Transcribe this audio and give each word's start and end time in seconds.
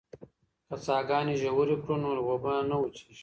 که 0.67 0.75
څاګانې 0.85 1.35
ژورې 1.41 1.75
کړو 1.83 1.95
نو 2.03 2.09
اوبه 2.29 2.53
نه 2.69 2.75
وچېږي. 2.79 3.17